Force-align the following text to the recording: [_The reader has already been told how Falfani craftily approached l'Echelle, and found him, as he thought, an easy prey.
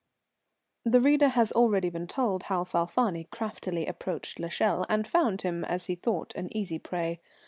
[_The 0.89 1.05
reader 1.05 1.27
has 1.27 1.51
already 1.51 1.91
been 1.91 2.07
told 2.07 2.41
how 2.49 2.63
Falfani 2.63 3.29
craftily 3.29 3.85
approached 3.85 4.39
l'Echelle, 4.39 4.83
and 4.89 5.07
found 5.07 5.41
him, 5.43 5.63
as 5.63 5.85
he 5.85 5.93
thought, 5.93 6.33
an 6.33 6.49
easy 6.57 6.79
prey. 6.79 7.21